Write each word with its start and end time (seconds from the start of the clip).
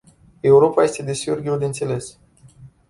Europa 0.41 0.83
este 0.83 1.03
deseori 1.03 1.41
greu 1.41 1.57
de 1.57 1.65
înțeles. 1.65 2.17